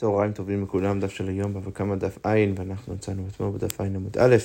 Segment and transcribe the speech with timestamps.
[0.00, 3.96] צהריים טובים לכולם, דף של היום, בבא קמא דף עין, ואנחנו יצאנו אתמול בדף עין
[3.96, 4.36] עמוד א',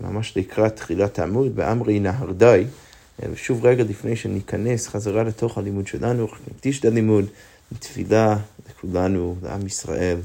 [0.00, 2.64] ממש לקראת תחילת העמוד, באמרי נהרדאי.
[3.30, 7.24] ושוב רגע לפני שניכנס חזרה לתוך הלימוד שלנו, נקדיש את הלימוד
[7.72, 8.36] לתפילה
[8.70, 10.18] לכולנו, לעם ישראל,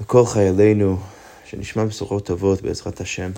[0.00, 0.96] לכל חיילינו,
[1.44, 3.30] שנשמע בשורות טובות בעזרת השם.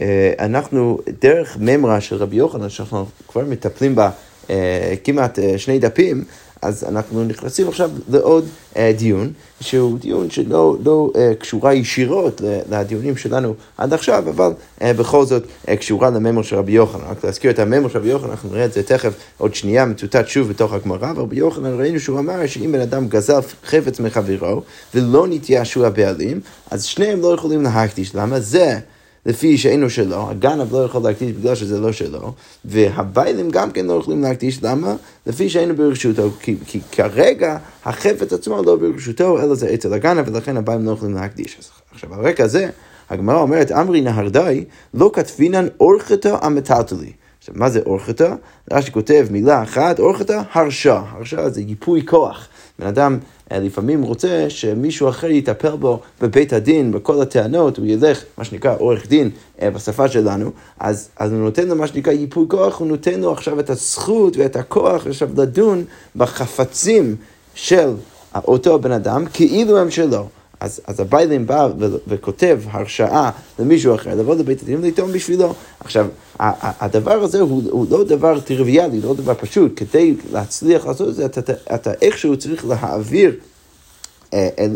[0.00, 4.10] אה, אנחנו, דרך ממרה של רבי יוחנן, שאנחנו כבר מטפלים בה
[4.50, 6.24] אה, כמעט אה, שני דפים,
[6.62, 8.44] אז אנחנו נכנסים עכשיו לעוד
[8.74, 12.40] uh, דיון, שהוא דיון שלא לא, uh, קשורה ישירות
[12.70, 17.04] לדיונים שלנו עד עכשיו, אבל uh, בכל זאת uh, קשורה לממר של רבי יוחנן.
[17.10, 20.28] רק להזכיר את הממר של רבי יוחנן, אנחנו נראה את זה תכף עוד שנייה, מצוטט
[20.28, 24.62] שוב בתוך הגמרא, ורבי יוחנן ראינו שהוא אמר שאם בן אדם גזל חפץ מחברו
[24.94, 28.14] ולא נתייאשו הבעלים, אז שניהם לא יכולים להקדיש.
[28.14, 28.40] למה?
[28.40, 28.78] זה
[29.26, 32.32] לפי שאינו שלו, הגנב לא יכול להקדיש בגלל שזה לא שלו,
[32.64, 34.94] והביילים גם כן לא יכולים להקדיש, למה?
[35.26, 40.56] לפי שאינו ברשותו, כי, כי כרגע החפץ עצמו לא ברשותו, אלא זה אצל הגנב, ולכן
[40.56, 41.58] הביילים לא יכולים להקדיש.
[41.92, 42.68] עכשיו, על רקע זה,
[43.10, 44.64] הגמרא אומרת, אמרי נהרדאי,
[44.94, 47.12] לא כתבינן אורחתא המטלטלי.
[47.38, 48.34] עכשיו, מה זה אורחתא?
[48.72, 51.00] רש"י כותב מילה אחת, אורחתא, הרשע.
[51.08, 52.48] הרשע זה ייפוי כוח.
[52.78, 53.18] בן אדם
[53.50, 59.08] לפעמים רוצה שמישהו אחר יטפל בו בבית הדין, בכל הטענות, הוא ילך, מה שנקרא עורך
[59.08, 59.30] דין
[59.62, 63.32] אה, בשפה שלנו, אז, אז הוא נותן לו מה שנקרא ייפוי כוח, הוא נותן לו
[63.32, 65.84] עכשיו את הזכות ואת הכוח עכשיו לדון
[66.16, 67.16] בחפצים
[67.54, 67.90] של
[68.34, 70.28] אותו בן אדם, כאילו הם שלו.
[70.60, 71.68] אז, אז הביילים בא
[72.08, 75.54] וכותב הרשאה למישהו אחר לבוא לבית הדין ולטעון בשבילו.
[75.80, 76.06] עכשיו,
[76.38, 79.72] הדבר הזה הוא, הוא לא דבר טריוויאלי, לא דבר פשוט.
[79.76, 83.34] כדי להצליח לעשות את זה, אתה, אתה, אתה איכשהו צריך להעביר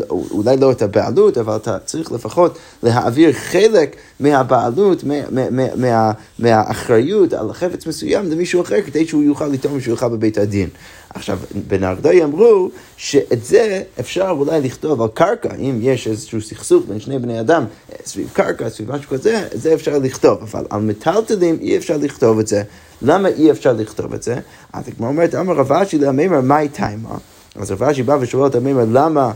[0.09, 7.33] אולי לא את הבעלות, אבל אתה צריך לפחות להעביר חלק מהבעלות, מה, מה, מה, מהאחריות
[7.33, 10.69] על חפץ מסוים למישהו אחר, כדי שהוא יוכל לטעון בשבילך בבית הדין.
[11.13, 16.99] עכשיו, בנהרדאי אמרו שאת זה אפשר אולי לכתוב על קרקע, אם יש איזשהו סכסוך בין
[16.99, 20.81] שני בני אדם אה, סביב קרקע, סביב משהו כזה, את זה אפשר לכתוב, אבל על
[20.81, 22.63] מטלטלים אי אפשר לכתוב את זה.
[23.01, 24.39] למה אי אפשר לכתוב את זה?
[24.73, 27.17] אז כמו אומרת, אמר רב אשי למימר, מהי טיימה?
[27.55, 29.31] אז רב אשי בא ושואל את המימר, למה...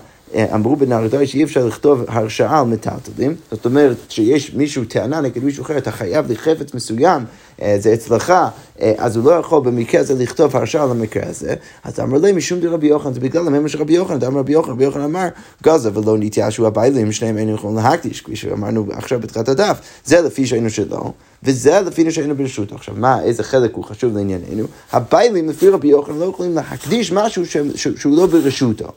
[0.53, 5.63] אמרו בנהרדאי שאי אפשר לכתוב הרשעה על מטלטלים, זאת אומרת שיש מישהו טענה נגד מישהו
[5.63, 7.25] אחר, אתה חייב לחפץ מסוים,
[7.62, 8.34] אה, זה אצלך,
[8.81, 11.53] אה, אז הוא לא יכול במקרה הזה לכתוב הרשעה על המקרה הזה,
[11.84, 14.74] אז אמר לי משום דרבי יוחנן, זה בגלל המאמר של רבי יוחנן, אמר רבי יוחנן,
[14.74, 15.28] רבי יוחנן אמר,
[15.63, 20.45] גזה ולא נתייאשו הביילים, שניהם היינו יכולים להקדיש, כפי שאמרנו עכשיו בתחילת הדף, זה לפי
[20.45, 21.13] שהיינו שלו.
[21.44, 22.75] וזה לפי שהיינו ברשותו.
[22.75, 24.66] עכשיו, מה, איזה חלק הוא חשוב לענייננו?
[24.91, 27.44] הביילים, לפי רבי יוחנן, לא יכולים להקדיש משהו
[27.75, 28.88] שהוא לא ברשותו.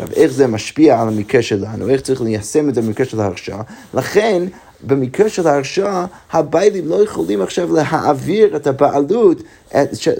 [0.00, 3.62] עכשיו, איך זה משפיע על המקרה שלנו, איך צריך ליישם את זה במקרה של ההרשעה,
[3.94, 4.42] לכן
[4.86, 9.42] במקרה של ההרשעה, הביילים לא יכולים עכשיו להעביר את הבעלות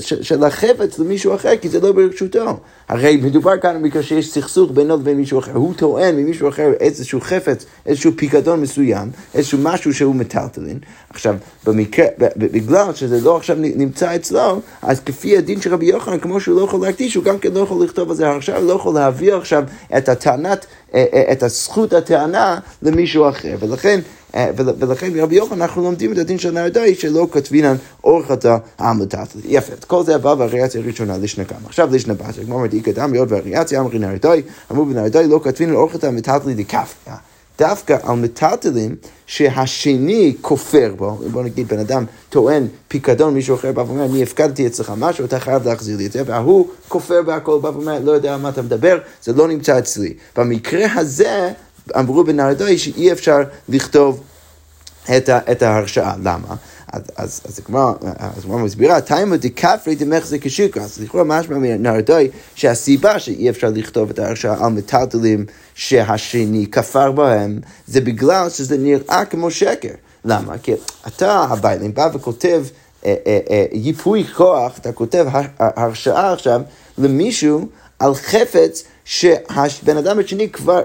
[0.01, 2.59] של החפץ למישהו אחר, כי זה לא ברשותו.
[2.89, 5.53] הרי מדובר כאן במקרה שיש סכסוך בינו לבין מישהו אחר.
[5.55, 10.79] הוא טוען ממישהו אחר איזשהו חפץ, איזשהו פיקדון מסוים, איזשהו משהו שהוא מטלטלין.
[11.11, 11.37] עכשיו,
[11.67, 16.61] במקרה, בגלל שזה לא עכשיו נמצא אצלו, אז כפי הדין של רבי יוחנן, כמו שהוא
[16.61, 19.37] לא יכול להקדיש, הוא גם כן לא יכול לכתוב על זה הוא לא יכול להעביר
[19.37, 19.65] עכשיו
[19.97, 23.57] את הטענת, אה, אה, את הזכות הטענה למישהו אחר.
[23.61, 24.01] ולכן,
[24.35, 29.36] אה, ולכן רבי יוחנן אנחנו לומדים את הדין של נרדאי שלא כתבינן אורחתא המלטת.
[29.45, 31.17] יפה, כל זה הבא והריאציה הראשונה
[31.49, 31.59] כמה.
[31.67, 34.43] עכשיו לשנה בת, כמו אמרתי, קדם מאוד והריאציה אמרי נרדאי,
[34.73, 37.15] אמרו בנרדאי לא כתבינן אורחתא מטלטלי דקפקא.
[37.59, 43.81] דווקא על מטלטלים שהשני כופר בו, בוא נגיד בן אדם טוען פיקדון, מישהו אחר בא
[43.81, 47.69] ואומר, אני הפקדתי אצלך משהו, אתה חייב להחזיר לי את זה, וההוא כופר בהכל, בא
[47.69, 50.15] ואומר, לא יודע על מה אתה מדבר, זה לא נמצא אצלי.
[50.37, 51.53] במקרה הזה,
[51.99, 54.23] אמרו בנרדאי שאי אפשר לכתוב
[55.17, 56.15] את, ה, את ההרשעה.
[56.23, 56.55] למה?
[57.17, 64.11] אז, הגמרא מסבירה, תימא דכפרי דמחזיק כשיקרא, אז לכאורה משמע מנרדאי שהסיבה שאי אפשר לכתוב
[64.11, 69.95] את ההרשעה על מטלטלים שהשני כפר בהם, זה בגלל שזה נראה כמו שקר.
[70.25, 70.59] למה?
[70.59, 70.73] כי
[71.07, 72.65] אתה, הביילים, בא וכותב
[73.05, 75.27] אה, אה, אה, ייפוי כוח, אתה כותב
[75.59, 76.61] הרשעה עכשיו
[76.99, 77.69] למישהו
[77.99, 80.83] על חפץ שהבן אדם השני כבר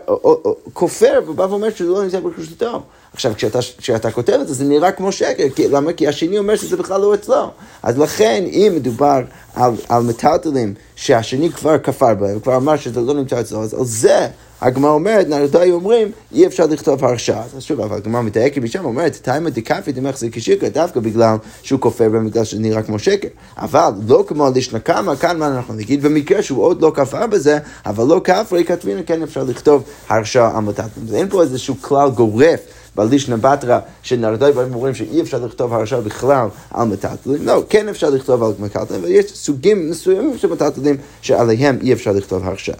[0.73, 2.81] כופר ובא ואומר שזה לא נמצא ברשותו.
[3.13, 5.93] עכשיו, כשאתה, כשאתה כותב את זה, זה נראה כמו שקר, כי, למה?
[5.93, 7.51] כי השני אומר שזה בכלל לא אצלו.
[7.83, 9.21] אז לכן, אם מדובר
[9.55, 13.85] על, על מטלטלים שהשני כבר כפר בהם, כבר אמר שזה לא נמצא אצלו, אז על
[13.85, 14.27] זה
[14.61, 17.43] הגמרא אומרת, נרדאי אומרים, אי אפשר לכתוב הרשעה.
[17.57, 21.79] אז שוב, אבל הגמרא מדייקת משם, אומרת, תיימא דקאפי דמך זה כשקר, דווקא בגלל שהוא
[21.79, 23.27] כופר בהם, בגלל שזה נראה כמו שקר.
[23.57, 27.59] אבל לא כמו לשנה כמה, כאן מה אנחנו נגיד, במקרה שהוא עוד לא כפר בזה,
[27.85, 31.15] אבל לא כפרי כתבינו, כן אפשר לכתוב הרשעה על מטלטלים.
[31.15, 32.59] אין פה איזשהו כלל גורף.
[32.95, 38.09] בלישנה בתרא שנרדאי בהם אומרים שאי אפשר לכתוב הרשעה בכלל על מטלטלים, לא, כן אפשר
[38.09, 42.75] לכתוב על מטלטלים, אבל יש סוגים מסוימים של מטלטלים שעליהם אי אפשר לכתוב הרשעה.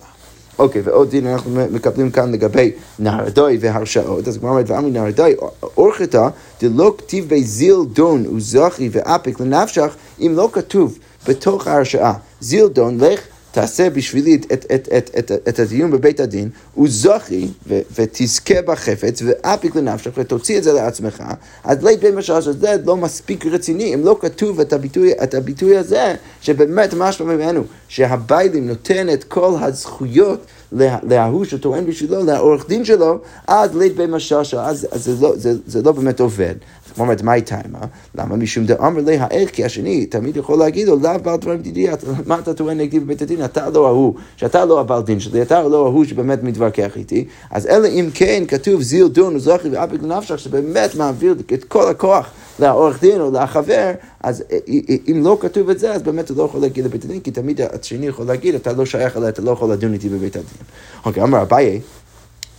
[0.60, 4.28] אוקיי, ועוד דין אנחנו מקבלים כאן לגבי נהרדוי והרשעות.
[4.28, 5.36] אז הגמרא אומרת, ואמרי נהרדוי,
[5.78, 6.28] אורחתא
[6.62, 10.98] דלא כתיב בי זיל דון וזכי ואפיק לנפשך, אם לא כתוב
[11.28, 13.20] בתוך ההרשעה, זיל דון, לך
[13.52, 19.22] תעשה בשבילי את, את, את, את, את, את הדיון בבית הדין, וזכי ו, ותזכה בחפץ,
[19.26, 21.24] ואפיק לנפשך, ותוציא את זה לעצמך,
[21.64, 25.78] אז לית בין משל שזה לא מספיק רציני, אם לא כתוב את הביטוי, את הביטוי
[25.78, 30.46] הזה, שבאמת משמע ממנו, שהביילים נותן את כל הזכויות
[31.04, 35.54] להוא שטוען בשבילו, לעורך דין שלו, אז לית בין משל, אז, אז זה, לא, זה,
[35.68, 36.56] זה לא באמת עובד.
[37.00, 37.80] אומרת, מה איתה מה?
[38.16, 39.50] למה משום דאמר לה האיך?
[39.50, 41.88] כי השני תמיד יכול להגיד לו, לאו בעל דברים דידי,
[42.26, 43.46] מה אתה טוען נגדי בבית הדין?
[43.46, 47.26] אתה לא ההוא, שאתה לא הבעל דין שלי, אתה לא ההוא שבאמת מתווכח איתי.
[47.52, 52.30] אז אלא אם כן כתוב זיל דון וזוכי ואפיק לנפשך, שבאמת מעביר את כל הכוח
[52.60, 53.92] לעורך דין או לחבר,
[54.24, 54.44] אז
[55.12, 57.62] אם לא כתוב את זה, אז באמת הוא לא יכול להגיד לבית הדין, כי תמיד
[57.62, 60.48] השני יכול להגיד, אתה לא שייך אליי, אתה לא יכול לדון איתי בבית הדין.
[61.06, 61.82] אוקיי, אמר אביי,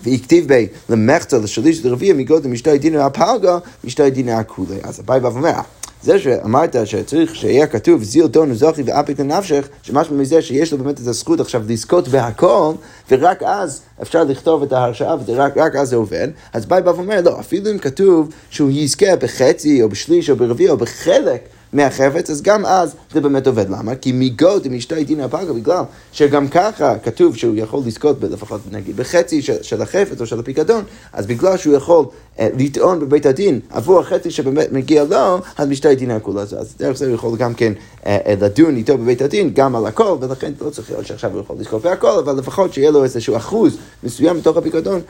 [0.03, 4.77] והכתיב בי למחצה לשליש לרביע מגודל משתי דיני הפלגה, משתי דיני הכולי.
[4.83, 5.61] אז אביי בא ואומר,
[6.03, 11.01] זה שאמרת שצריך שיהיה כתוב זיל דון וזוכי ואפיק לנפשך, שמשהו מזה שיש לו באמת
[11.01, 12.73] את הזכות עכשיו לזכות בהכל,
[13.11, 17.41] ורק אז אפשר לכתוב את ההרשעה ורק אז זה עובד, אז ביי בא ואומר, לא,
[17.41, 22.67] אפילו אם כתוב שהוא יזכה בחצי או בשליש או ברביע או בחלק מהחפץ, אז גם
[22.67, 23.71] אז זה באמת עובד.
[23.71, 23.95] למה?
[23.95, 25.83] כי מגוד עם אשתו דינא פגה, בגלל
[26.13, 30.85] שגם ככה כתוב שהוא יכול לזכות לפחות נגיד בחצי של, של החפץ או של הפיקדון,
[31.13, 32.05] אז בגלל שהוא יכול
[32.41, 36.41] לטעון בבית הדין עבור החצי שבאמת מגיע לו, אז משתי דינא כולה.
[36.41, 37.73] אז דרך זה הוא יכול גם כן
[38.07, 41.41] אה, אה, לדון איתו בבית הדין גם על הכל, ולכן לא צריך להיות שעכשיו הוא
[41.41, 45.01] יכול לזכות בהכל, אבל לפחות שיהיה לו איזשהו אחוז מסוים מתוך הפיקדון,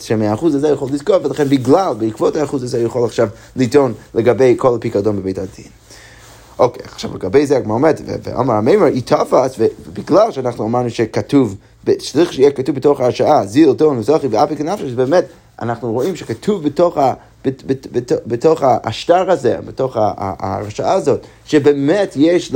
[0.00, 4.54] שמהאחוז הזה הוא יכול לזכות, ולכן בגלל, בעקבות האחוז הזה הוא יכול עכשיו לטעון לגבי
[4.58, 5.70] כל הפיקדון בבית הדין.
[6.58, 11.56] אוקיי, עכשיו לגבי זה הגמרא אומרת, ואמר המימר, היא תפס, ובגלל שאנחנו אמרנו שכתוב,
[11.98, 15.24] צריך שיהיה כתוב בתוך ההרשעה, זיל, טון, וזוכי ואפיק נפש, באמת,
[15.62, 17.14] אנחנו רואים שכתוב בתוך ה...
[18.26, 22.52] בתוך השטר הזה, בתוך ההרשעה הזאת, שבאמת יש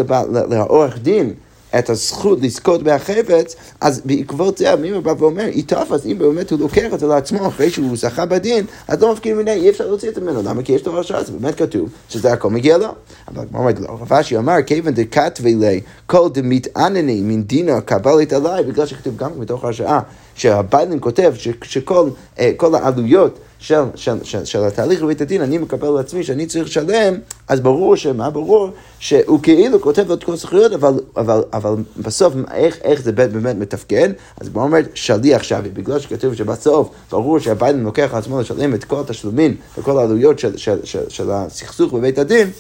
[0.51, 1.35] לעורך דין
[1.79, 5.49] את הזכות לזכות בהחפץ, אז בעקבות זה המימר בא ואומר,
[5.91, 9.35] אז אם באמת הוא לוקח את זה לעצמו אחרי שהוא זכה בדין, אז לא מפקיד
[9.35, 10.63] מיני, אי אפשר להוציא את זה ממנו, למה?
[10.63, 12.89] כי יש לו הרשעה, זה באמת כתוב שזה הכל מגיע לו.
[13.29, 18.33] אבל כמו אומרת לו, רב אשי אמר, כיוון דקתבי לי, כל דמתענני מן דינה קבלת
[18.33, 20.01] עליי, בגלל שכתוב גם מתוך הרשעה,
[20.35, 21.33] שהביידן כותב
[21.63, 22.09] שכל
[22.39, 27.15] אה, העלויות של, של, של, של התהליך בבית הדין, אני מקבל לעצמי שאני צריך לשלם,
[27.49, 28.31] אז ברור שמה?
[28.31, 33.13] ברור שהוא כאילו כותב לו את כל הזכויות, אבל, אבל, אבל בסוף איך, איך זה
[33.13, 34.09] באמת מתפקד?
[34.41, 38.85] אז הוא אומר שליח שווה, בגלל שכתוב שבסוף ברור שהביידן לוקח על עצמו לשלם את
[38.85, 42.51] כל התשלומים וכל העלויות של, של, של, של הסכסוך בבית הדין.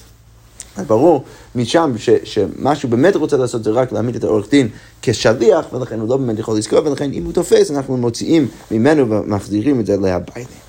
[0.76, 1.25] אז ברור
[1.55, 4.69] משם ש, שמה שהוא באמת רוצה לעשות זה רק להעמיד את העורך דין
[5.02, 9.81] כשליח, ולכן הוא לא באמת יכול לזכור, ולכן אם הוא תופס, אנחנו מוציאים ממנו ומחזירים
[9.81, 10.62] את זה להביילים.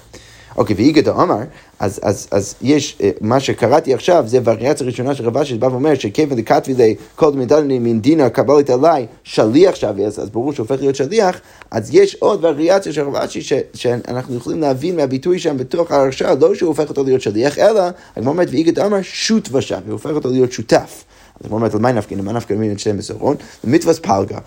[0.57, 1.39] אוקיי, ואיגד אמר,
[1.79, 5.95] אז, אז, אז יש, אה, מה שקראתי עכשיו, זה וריאציה ראשונה של רבשי, שבא ואומר
[5.95, 10.75] שכיוון דכתבי לי כל דמידני מן דינה קבלת עליי שליח שווה, אז, אז ברור שהופך
[10.79, 11.41] להיות שליח,
[11.71, 13.41] אז יש עוד וריאציה של רבשי
[13.73, 17.81] שאנחנו יכולים להבין מהביטוי שם בתוך ההרשעה, לא שהוא הופך אותו להיות שליח, אלא,
[18.17, 21.03] הגמרא אומרת, ואיגד אמר שות ושווה, הוא הופך אותו להיות שותף.
[21.43, 22.25] אז הוא אומר, מה נפקא מינו?
[22.25, 23.35] מה נפקא מינו את שני מסורון?
[23.63, 24.37] למצווה פלגה.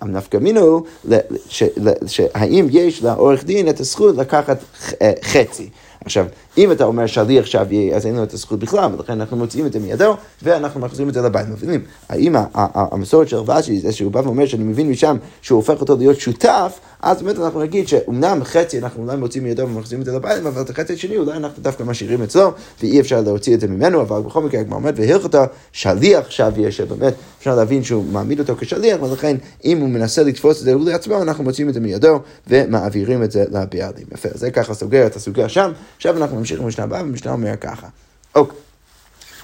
[0.00, 0.84] הנפקא מינו,
[2.06, 4.58] שהאם יש לעורך דין את הזכות לקחת
[5.02, 5.68] אה, חצי.
[6.04, 6.26] עכשיו,
[6.58, 9.72] אם אתה אומר שליח שווה, אז אין לו את הזכות בכלל, ולכן אנחנו מוציאים את
[9.72, 11.48] זה מידו, ואנחנו מחזירים את זה לבית.
[11.48, 11.80] מבינים?
[12.08, 16.20] האם המסורת של רבשי זה שהוא בא ואומר שאני מבין משם שהוא הופך אותו להיות
[16.20, 20.46] שותף, אז באמת אנחנו נגיד שאומנם חצי אנחנו אולי מוציאים מידו ומחזירים את זה לבית,
[20.46, 24.00] אבל את החצי השני אולי אנחנו דווקא משאירים אצלו, ואי אפשר להוציא את זה ממנו,
[24.00, 29.02] אבל בכל מקרה הגמר אומרת, והלכתה שליח שווה, שבאמת אפשר להבין שהוא מעמיד אותו כשליח,
[29.02, 33.30] ולכן אם הוא מנסה לתפוס את זה לעצמו, אנחנו מוציאים את זה מידו ומעבירים את
[33.30, 34.06] זה לבעלים.
[34.14, 35.72] יפה, זה ככה סוגר את הסוגיה שם.
[35.96, 37.86] עכשיו אנחנו נמשיך במשנה הבאה, ומשנה אומר ככה.
[38.34, 38.56] אוקיי.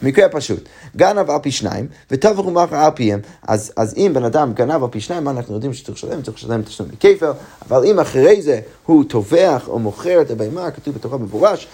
[0.02, 3.20] מקרה פשוט, גנב על פי שניים, וטבח ומכר על פיהם.
[3.42, 6.22] אז, אז אם בן אדם גנב על פי שניים, מה אנחנו יודעים שצריך לשלם?
[6.22, 7.30] צריך לשלם תשלום מכפל,
[7.68, 11.68] אבל אם אחרי זה הוא טובח או מוכר את הבהמה, כתוב בתורה במפורש,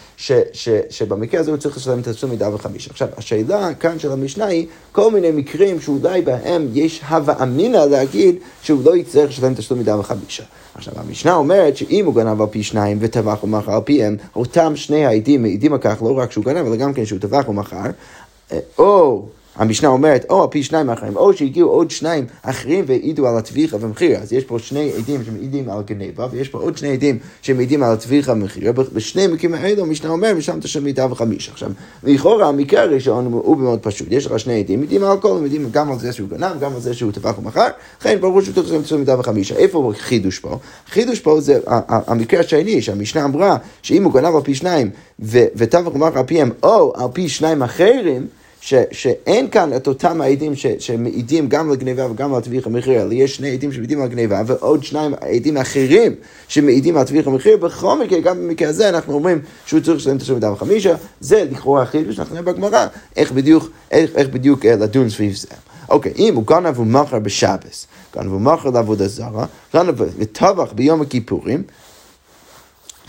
[0.91, 2.91] שבמקרה הזה הוא צריך לשלם תשלום מדע וחמישה.
[2.91, 8.37] עכשיו, השאלה כאן של המשנה היא, כל מיני מקרים שאולי בהם יש הווה אמינא להגיד
[8.63, 10.45] שהוא לא יצטרך לשלם תשלום מדע וחמישה.
[10.75, 15.07] עכשיו, המשנה אומרת שאם הוא גנב על פי שניים וטבח ומכר על פיהם, אותם שני
[15.07, 17.91] העדים מעידים על כך לא רק שהוא גנב, אלא גם כן שהוא טבח ומכר,
[18.53, 19.27] אה, או
[19.57, 24.19] המשנה אומרת, או פי שניים אחרים, או שהגיעו עוד שניים אחרים והעידו על הטביחה ומחיר.
[24.19, 27.93] אז יש פה שני עדים שמעידים על גניבה, ויש פה עוד שני עדים שמעידים על
[27.93, 28.73] הטביחה ומחיר.
[28.73, 31.53] בשני מקרים האלו, המשנה אומר, משם תשלם מיטה וחמישה.
[31.53, 31.71] עכשיו,
[32.05, 34.09] לכאורה, המקרה הראשון הוא מאוד פשוט.
[34.11, 36.81] יש לך שני עדים, מעידים על הכל, מעידים גם על זה שהוא גנב, גם על
[36.81, 37.69] זה שהוא טבח ומכר,
[38.01, 39.57] לכן ברור שתשלם מיטה וחמישה.
[39.57, 40.59] איפה חידוש פה?
[40.89, 44.91] חידוש פה זה המקרה השני, שהמשנה אמרה שאם הוא גנב על פי שניים
[45.21, 48.27] וטבח ומכר על פיהם, או על פי שניים אחרים,
[48.65, 53.03] ש, שאין כאן את אותם העדים ש, שמעידים גם על גניבה וגם על טביח המחיר,
[53.03, 56.15] אלא יש שני עדים שמעידים על גניבה ועוד שניים עדים אחרים
[56.49, 60.23] שמעידים על טביח המחיר, בכל מקרה, גם במקרה הזה אנחנו אומרים שהוא צריך לשלם את
[60.23, 64.77] השם בדם וחמישה, זה לכאורה החידוש שאנחנו נראה בגמרא, איך בדיוק, איך, איך בדיוק אה,
[64.77, 65.49] לדון סביב זה.
[65.89, 71.63] אוקיי, אם הוא גנב ומכר בשבס, גנב ומכר לעבודה זרה, גנב וטבח ביום הכיפורים,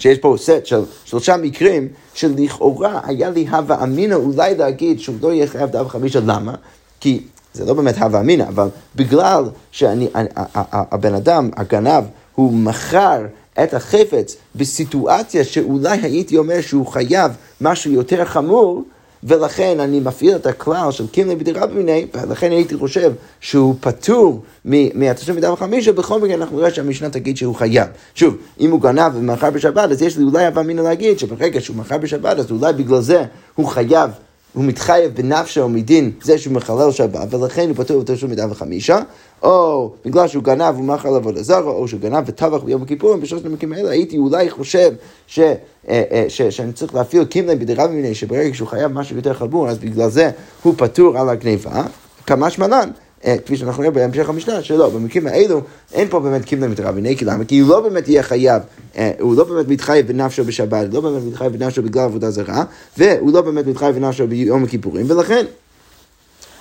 [0.04, 5.34] שיש פה סט של שלושה מקרים שלכאורה היה לי הווה אמינא אולי להגיד שהוא לא
[5.34, 6.54] יהיה חייב דף חמישה, למה?
[7.00, 12.04] כי זה לא באמת הווה אמינא, אבל בגלל שהבן אדם, הגנב,
[12.36, 13.26] הוא מכר
[13.64, 17.32] את החפץ בסיטואציה שאולי הייתי אומר שהוא חייב
[17.62, 18.84] משהו יותר חמור,
[19.28, 25.38] ולכן אני מפעיל את הכלל של קימלי בדירה במיני, ולכן הייתי חושב שהוא פטור מהתשלום
[25.38, 27.88] בדם וחמישה, בכל מקרה אנחנו נראה שהמשנה תגיד שהוא חייב.
[28.16, 31.78] שוב, אם הוא גנב ומכר בשבת, אז יש לי אולי הווה מינא להגיד שברגע שהוא
[31.78, 33.24] מכר בשבת, אז אולי בגלל זה
[33.56, 34.10] הוא חייב
[34.54, 39.00] הוא מתחייב בנפשו מדין זה שהוא מחלל שבת, ולכן הוא פטור בתשלום מידה וחמישה,
[39.44, 43.74] או בגלל שהוא גנב ומכר לעבודה זרה, או שהוא גנב וטבח ביום הכיפורים, בשלושת המקרים
[43.74, 44.92] האלה הייתי אולי חושב
[45.28, 45.56] ש, אה,
[45.90, 49.78] אה, ש, שאני צריך להפעיל קימלי בדירה במיני, שברגע שהוא חייב משהו יותר חמור, אז
[49.78, 50.32] בגלל זה
[50.64, 51.84] הוא פטור על הגניבה,
[52.28, 52.90] כמשמע שמלן.
[53.26, 55.62] אה, כפי שאנחנו רואים בהמשך המשנה, שלא, במקרים האלו
[55.94, 57.46] אין פה באמת קימלה מתרביני, כי למה?
[57.46, 58.62] כי הוא לא באמת יהיה חייב,
[58.98, 62.64] אה, הוא לא באמת מתחייב בנפשו בשבת, לא באמת מתחייב בנפשו בגלל עבודה זרה,
[62.98, 65.46] והוא לא באמת מתחייב בנפשו ביום הכיפורים, ולכן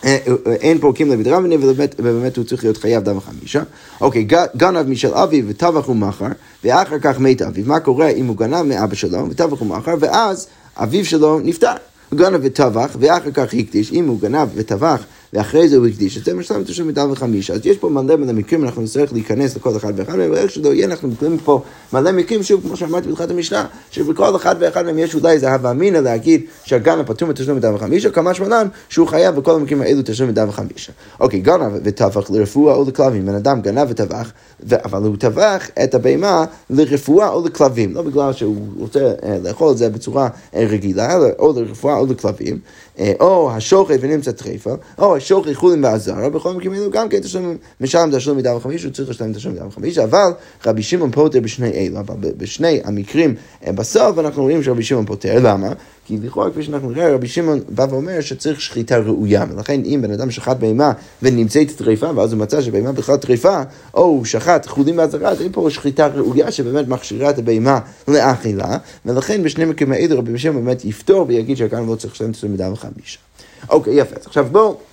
[0.05, 1.57] אה, אין פה קימלה מתרביני,
[1.99, 3.63] ובאמת הוא צריך להיות חייב דם חמישה.
[4.01, 4.27] אוקיי,
[4.57, 6.27] גנב משל אביו וטבח ומחר,
[6.65, 7.65] ואחר כך מת אביו.
[7.67, 11.73] מה קורה אם הוא גנב מאבא שלו וטבח ומחר, ואז אביו שלו נפטר.
[12.11, 15.03] הוא גנב וטבח, ואחר כך הקדיש, אם הוא גנב וטבח
[15.33, 17.55] ואחרי זה הוא הקדיש את זה, משלם תשלום מיטה וחמישה.
[17.55, 20.75] אז יש פה מלא מלא מקרים, אנחנו נצטרך להיכנס לכל אחד ואחד מהם, ואיך שלא
[20.75, 21.63] יהיה, אנחנו מקבלים פה
[21.93, 25.71] מלא מקרים, שוב, כמו שאמרתי בתחילת המשנה, שבכל אחד ואחד מהם יש אולי איזה הווה
[25.71, 30.29] אמינא להגיד שהגנב פטור מתשלום מיטה וחמישה, כמה שמלן שהוא חייב בכל המקרים האלו תשלום
[30.29, 30.93] מיטה וחמישה.
[31.21, 34.33] אוקיי, גנב וטבח לרפואה או לכלבים, בן אדם גנב וטבח,
[34.71, 39.79] אבל הוא טבח את הבהמה לרפואה או לכלבים, לא בגלל שהוא רוצה אה, לאכול את
[39.79, 42.59] זה בצורה אה, רגילה, או לרפואה או לכלבים.
[42.99, 47.57] אה, או השוחט ונמצא טריפה, או השוחט חולין ועזרה, בכל מקרים אלו גם כן תשלום,
[47.81, 50.31] משלם תשלום מידה וחמישה, הוא צריך לשלם תשלום מידה וחמישה, אבל
[50.67, 53.35] רבי שמעון פוטר בשני אלו, אבל בשני המקרים
[53.67, 55.73] אה, בסוף אנחנו רואים שרבי שמעון פוטר, למה?
[56.07, 60.13] כי לכאורה, כפי שאנחנו נראה, רבי שמעון בא ואומר שצריך שחיטה ראויה, ולכן אם בן
[60.13, 63.63] אדם שחט בהמה ונמצאת טריפה, ואז הוא מצא שבהמה בכלל טריפה,
[63.95, 68.79] או הוא שחט חולים באזהרה, אז אין פה שחיטה ראויה שבאמת מכשירה את הבהמה לאכילה,
[69.07, 72.73] ולכן בשני מקרים האלו רבי שמעון באמת יפתור ויגיד שהכאן לא צריך לשלם את מידה
[72.73, 73.19] וחמישה.
[73.69, 74.17] אוקיי, יפה.
[74.17, 74.92] אז עכשיו בואו...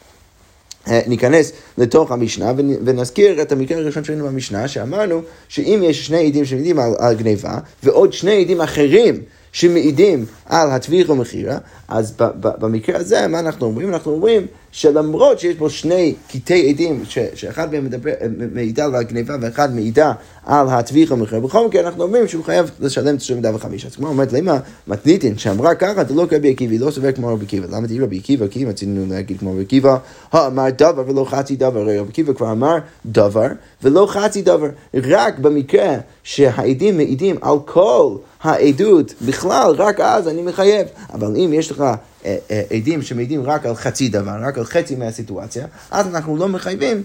[0.90, 2.54] אה, ניכנס לתוך המשנה
[2.86, 7.58] ונזכיר את המקרה הראשון שלנו במשנה, שאמרנו שאם יש שני עדים שמעידים על, על גניבה,
[7.84, 13.94] ועוד שני עדים אחרים שמעידים על הטביח ומכירה, אז במקרה הזה, מה אנחנו אומרים?
[13.94, 18.12] אנחנו אומרים שלמרות שיש פה שני קטעי עדים, ש, שאחד מהם מדבר,
[18.54, 20.14] מעידה על הגניבה ואחד מעידה
[20.46, 23.88] על הטביח ומכירה, בכל מקרה אנחנו אומרים שהוא חייב לשלם את השם וחמישה.
[23.88, 27.46] אז כמו אומרת למה מתניתין שאמרה ככה, אתה לא כרבי עקיבא, לא סובר כמו רבי
[27.46, 27.78] עקיבא.
[27.78, 28.48] למה תהיה רבי עקיבא?
[28.48, 29.98] כי רצינו להגיד כמו רבי עקיבא,
[30.36, 33.48] אמר דבר ולא חצי דבר, הרי רבי עקיבא כבר אמר דבר
[33.84, 34.70] ולא חצי דבר.
[34.94, 40.88] רק במקרה שהעדים מעידים על כל העדות בכלל, רק אז אני מחייב.
[41.14, 44.96] אבל אם יש לך אה, אה, עדים שמעידים רק על חצי דבר, רק על חצי
[44.96, 47.04] מהסיטואציה, אז אנחנו לא מחייבים,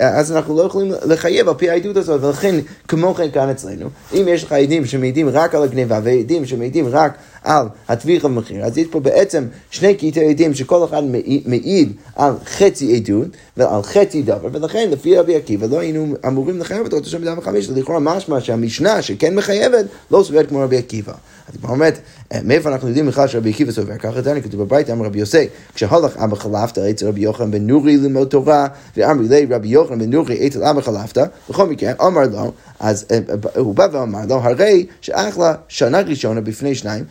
[0.00, 2.54] אז אנחנו לא יכולים לחייב על פי העדות הזאת, ולכן
[2.88, 7.12] כמו כן כאן אצלנו, אם יש לך עדים שמעידים רק על הגניבה ועדים שמעידים רק
[7.42, 11.02] על הטביח במחיר, אז יש פה בעצם שני קטעי עדים שכל אחד
[11.46, 16.84] מעיד על חצי עדות ועל חצי דבר, ולכן לפי רבי עקיבא לא היינו אמורים לחייב
[16.84, 21.12] אותו תשלום בדם וחמש, לכאורה משמע שהמשנה שכן מחייבת לא סוברת כמו רבי עקיבא.
[21.48, 21.98] אז היא אומרת,
[22.44, 23.96] מאיפה אנחנו יודעים בכלל שרבי עקיבא סובר?
[23.96, 27.96] ככה זה כתוב בברייתא, אמר רבי יוסי, כשהלך אבא חלפתא אצל רבי יוחנן בן נורי
[27.96, 28.66] ללמוד תורה,
[28.98, 33.18] ואמר לי רבי יוחנן בן נורי אצל אבא חלפתא, בכל מקרה, אמר לו, אז אה,
[33.28, 37.04] אה, הוא בא ואמר לו, הרי שאחלה שנה ראשונה בפני שניים,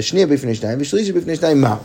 [0.00, 1.76] שנייה בפני שניים ושלישי בפני שניים, מהו?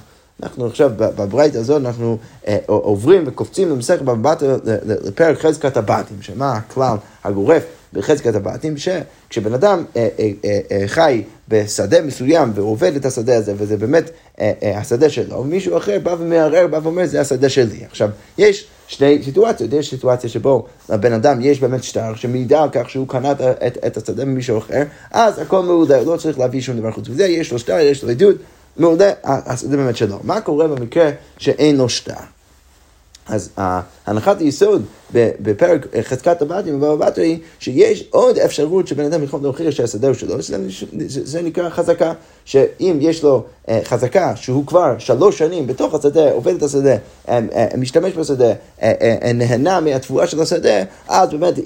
[0.44, 2.18] אנחנו עכשיו בברית הזאת אנחנו
[2.48, 4.44] אה, עוברים וקופצים למסכת במבט
[4.86, 11.24] לפרק חזקת הבתים, שמה הכלל הגורף בחזקת הבתים, שכשבן אדם אה, אה, אה, אה, חי
[11.48, 16.16] בשדה מסוים ועובד את השדה הזה, וזה באמת אה, אה, השדה שלו, ומישהו אחר בא
[16.20, 17.86] ומערער, בא ואומר, זה השדה שלי.
[17.86, 22.90] עכשיו, יש שני סיטואציות, יש סיטואציה שבו לבן אדם יש באמת שטר שמעידה על כך
[22.90, 26.78] שהוא קנה את, את, את השדה ממישהו אחר, אז הכל מעולה, לא צריך להביא שום
[26.78, 28.36] דבר חוץ מזה, יש לו שטר, יש לו עדות,
[28.78, 30.20] מעולה, השדה באמת שלו.
[30.24, 32.39] מה קורה במקרה שאין לו שטר?
[33.30, 33.50] אז
[34.06, 39.72] הנחת היסוד בפרק חזקת הבתים בבבא בתרא היא שיש עוד אפשרות שבן אדם יכול להוכיח
[39.72, 40.36] שהשדה הוא שלו,
[41.08, 42.14] זה, נקרא חזקה,
[42.46, 46.96] שאם יש לו אה, חזקה שהוא כבר שלוש שנים בתוך השדה, עובד את השדה,
[47.30, 48.54] אה, אה, משתמש בשדה,
[49.34, 51.60] נהנה מהתבואה של השדה, אז באמת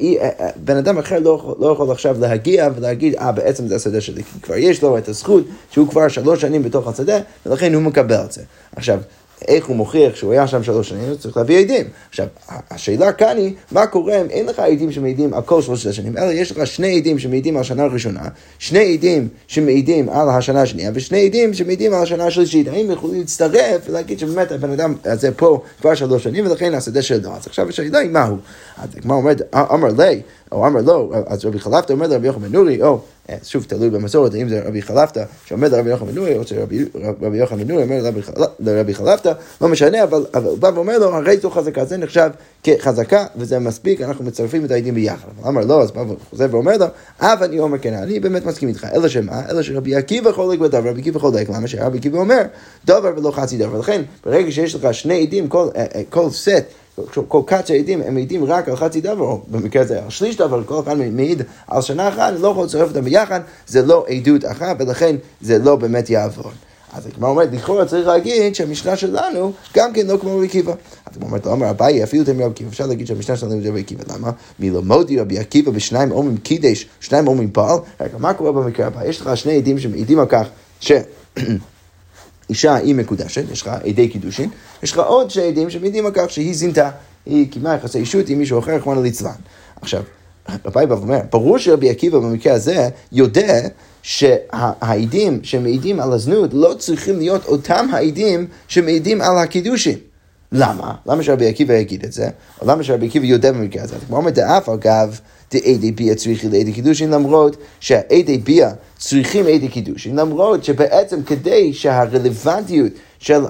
[0.56, 4.40] בן אדם אחר לא, לא יכול עכשיו להגיע ולהגיד, אה בעצם זה השדה שלי, כי
[4.42, 8.32] כבר יש לו את הזכות שהוא כבר שלוש שנים בתוך השדה, ולכן הוא מקבל את
[8.32, 8.42] זה.
[8.76, 9.00] עכשיו,
[9.48, 11.86] איך הוא מוכיח שהוא היה שם שלוש שנים, צריך להביא עדים.
[12.10, 12.28] עכשיו,
[12.72, 16.32] השאלה כאן היא, מה קורה אם אין לך עדים שמעידים על כל שלושת השנים, אלא
[16.32, 18.22] יש לך שני עדים שמעידים על השנה הראשונה,
[18.60, 22.68] שני עדים שמעידים על השנה השנייה, ושני עדים שמעידים על השנה השלישית.
[22.68, 27.32] האם יכולים להצטרף ולהגיד שבאמת הבן אדם הזה פה כבר שלוש שנים, ולכן השדה שלו.
[27.32, 28.38] אז עכשיו השאלה היא מהו.
[28.78, 30.22] אז כמו אומרת, אמר לי,
[30.52, 32.98] או אמר לא, אז רבי חלפתא אומר לרבי יוחנן בן נורי, או אה,
[33.44, 36.86] שוב, תלוי במסורת, אם זה רבי חלפתא שעומד לרבי יוחנן בן נורי, או שרבי
[37.34, 38.12] יוחנן בן נורי אומר
[38.60, 42.30] לרבי חלפתא, לא משנה, אבל הוא בא ואומר לו, הרי זו חזקה, זה נחשב
[42.64, 45.28] כחזקה, וזה מספיק, אנחנו מצרפים את העדים ביחד.
[45.48, 46.86] אמר לא, אז בא וחוזר ואומר לו,
[47.18, 49.42] אף אני אומר כן, אני באמת מסכים איתך, אלא שמה?
[49.50, 52.42] אלא שרבי עקיבא חולק בדבר, רבי עקיבא חולק, למה שרבי עקיבא אומר,
[52.86, 53.76] דבר ולא חצי דבר.
[53.76, 56.64] ולכן, ברגע שיש לך שני עדים, כל אה, אה, סט,
[57.28, 60.64] כל כת שהעדים הם מעידים רק על חצי דבר, או במקרה הזה על שליש דבר,
[60.64, 64.46] כל אחד מעיד על שנה אחת, אני לא יכול לצרף אותם ביחד, זה לא עדות
[64.46, 66.52] אחת, ולכן זה לא באמת יעבור.
[66.94, 70.72] אז הגמרא אומרת, לכאורה צריך להגיד שהמשנה שלנו גם כן לא כמו רבי עקיבא.
[70.72, 73.80] אז הגמרא אומרת, אמר אביי, אפילו אתם רבי עקיבא, אפשר להגיד שהמשנה שלנו זה רבי
[73.80, 74.32] עקיבא, למה?
[74.60, 79.06] מלמודי רבי עקיבא בשניים אומרים קידש, שניים אומרים פעל, רגע, מה קורה במקרה הבא?
[79.06, 80.48] יש לך שני עדים שמעידים על כך
[80.80, 80.92] ש...
[82.50, 84.50] אישה היא מקודשת, יש לך עדי קידושין,
[84.84, 86.90] יש לך עוד שני עדים שמעידים על כך שהיא זינתה,
[87.26, 89.32] היא קיימה יחסי אישות עם מישהו אחר, כמו ליצלן.
[89.82, 90.04] עכשיו,
[90.66, 93.60] רבי בא ואומר, ברור שרבי עקיבא במקרה הזה יודע
[94.02, 99.98] שהעדים שמעידים על הזנות לא צריכים להיות אותם העדים שמעידים על הקידושין.
[100.52, 100.94] למה?
[101.06, 102.30] למה שרבי עקיבא יגיד את זה?
[102.62, 103.96] או למה שרבי עקיבא יודע במקרה הזה?
[104.08, 105.20] כמו אומר דאף אגב,
[105.54, 112.92] דעדי ביה צריכים לעדי קידושין, למרות שהעדי ביה צריכים עדי קידושין, למרות שבעצם כדי שהרלוונטיות
[113.20, 113.42] של,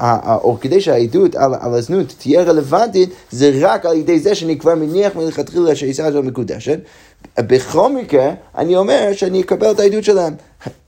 [0.44, 4.76] או כדי שהעדות על, על הזנות תהיה רלוונטית, זה רק על ידי זה שאני כבר
[4.76, 6.80] מניח מלכתחילה שהאישה הזו מקודשת.
[7.40, 10.34] בכל מקרה, אני אומר שאני אקבל את העדות שלהם.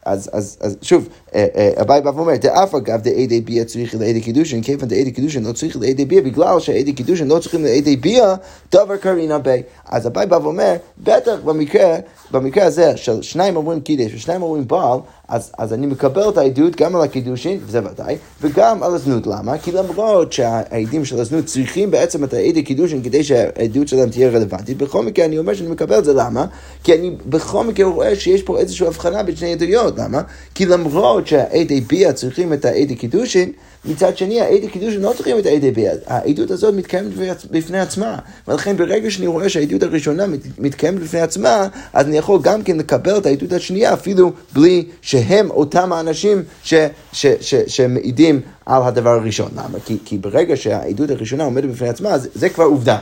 [0.06, 4.22] אז, אז, אז שוב, אה, אה, אביי בא ואומר, דאף אגב דעדי ביה צריך לעדי
[4.22, 8.36] קידושין, כיוון דעדי קידושין לא צריך לעדי ביה, בגלל שעדי קידושין לא צריכים לעדי ביה,
[8.72, 9.62] דבר קרינה בי.
[9.86, 11.98] אז אביי בא ואומר, בטח במקרה,
[12.32, 16.76] במקרה הזה של שניים אומרים קידש ושניים אומרים בעל, אז, אז אני מקבל את העדות
[16.76, 19.28] גם על הקידושין, וזה ודאי, וגם על הזנות.
[19.28, 19.58] למה?
[19.58, 24.78] כי למרות שהעדים של הזנות צריכים בעצם את העדי קידושין כדי שהעדות שלהם תהיה רלוונטית,
[24.78, 26.46] בכל מקרה אני אומר שאני מקבל את זה, למה?
[26.84, 30.22] כי אני בכל מקרה רואה שיש פה איזושהי הבחנה בין שני עדויות, למה?
[30.56, 33.52] כי למרות שהעדי ביה צריכים את העדי קידושין,
[33.86, 35.94] מצד שני, העדי קידושין לא צריכים את העדי ביה.
[36.08, 37.12] העדות הזאת מתקיימת
[37.52, 38.18] בפני עצמה.
[38.48, 40.26] ולכן ברגע שאני רואה שהעדות הראשונה
[40.58, 45.50] מתקיימת בפני עצמה, אז אני יכול גם כן לקבל את העדות השנייה אפילו בלי שהם
[45.50, 46.74] אותם האנשים ש,
[47.14, 49.52] ש, ש, שמעידים על הדבר הראשון.
[49.56, 49.80] למה?
[49.86, 52.98] כי, כי ברגע שהעדות הראשונה עומדת בפני עצמה, זה, זה כבר עובדה.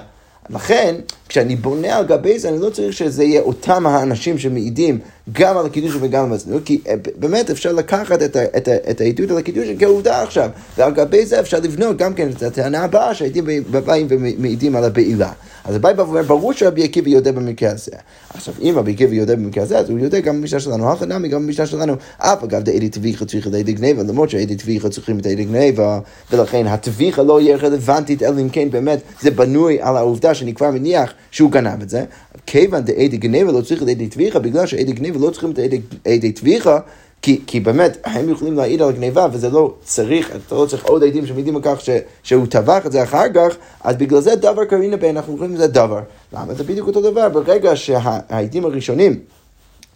[0.49, 0.95] לכן,
[1.30, 4.99] כשאני בונה על גבי זה, אני לא צריך שזה יהיה אותם האנשים שמעידים
[5.31, 9.31] גם על הקידוש וגם על הזנות, כי אה, באמת אפשר לקחת את, את, את העדות
[9.31, 13.45] על הקידוש כעובדה עכשיו, ועל גבי זה אפשר לבנות גם כן את הטענה הבאה שהעדים
[13.86, 15.31] באים ומעידים על הבעילה.
[15.65, 17.91] אז הבית ואומר, ברור שרבי עקיבא יודע במקרה הזה.
[18.29, 21.27] עכשיו, אם רבי עקיבא יודע במקרה הזה, אז הוא יודע גם במשנה שלנו, הלכה נמי
[21.27, 25.19] גם במשנה שלנו, אף אגב דעדי טביחה צריך את העדי גניבה, למרות שעדי טביחה צריכים
[25.19, 25.99] את העדי גניבה,
[26.31, 30.71] ולכן הטביחה לא יהיה רלוונטית, אלא אם כן באמת זה בנוי על העובדה שאני כבר
[30.71, 32.03] מניח שהוא גנב את זה.
[32.45, 35.60] כיוון דעדי גניבה לא צריך את עדי טביחה, בגלל שעדי גניבה לא צריכים את
[36.06, 36.80] עדי טביחה,
[37.21, 41.04] כי, כי באמת, הם יכולים להעיד על גניבה, וזה לא צריך, אתה לא צריך עוד
[41.04, 41.89] עדים שמעידים על כך ש,
[42.23, 45.67] שהוא טבח את זה אחר כך, אז בגלל זה דבר קרינה בין, אנחנו קוראים לזה
[45.67, 46.02] דבר.
[46.34, 46.54] למה?
[46.54, 49.19] זה בדיוק אותו דבר, ברגע שהעדים הראשונים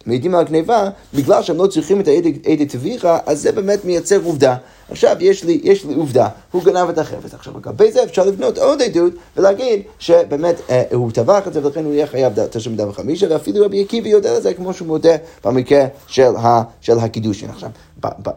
[0.06, 2.08] מעידים על גניבה, בגלל שהם לא צריכים את
[2.44, 4.56] העדי טביחה, אז זה באמת מייצר עובדה.
[4.90, 7.34] עכשיו יש לי, יש לי עובדה, הוא גנב את החפץ.
[7.34, 11.84] עכשיו לגבי זה אפשר לבנות עוד עדות ולהגיד שבאמת אה, הוא טבח את זה ולכן
[11.84, 15.16] הוא יהיה חייב תשלום דם וחמישה, ואפילו רבי עקיבא יודע את זה כמו שהוא מודה
[15.44, 17.50] במקרה של, ה, של הקידושין.
[17.50, 17.70] עכשיו,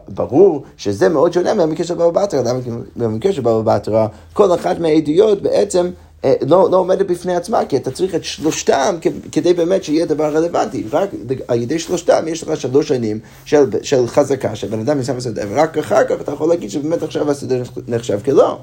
[0.08, 2.60] ברור שזה מאוד שונה מהמקרה של בבא בתרא, למה
[2.96, 5.90] במקרה של בבא בתרא כל אחת מהעדויות בעצם
[6.24, 8.96] לא, לא עומדת בפני עצמה, כי אתה צריך את שלושתם
[9.32, 10.84] כדי באמת שיהיה דבר רלוונטי.
[10.92, 11.10] רק
[11.48, 15.78] על ידי שלושתם יש לך שלוש שנים של, של חזקה, שבן אדם יסיים בסדר, ורק
[15.78, 18.58] אחר כך אתה יכול להגיד שבאמת עכשיו הסדר נחשב כלא,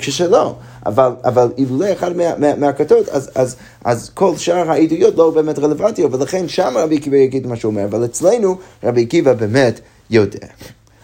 [0.00, 0.54] כשלא.
[0.86, 5.58] אבל, אבל אילולא אחד מה, מה, מהכתות, אז, אז, אז כל שאר העדויות לא באמת
[5.58, 10.46] רלוונטיות, ולכן שם רבי עקיבא יגיד מה שהוא אומר, אבל אצלנו רבי עקיבא באמת יודע.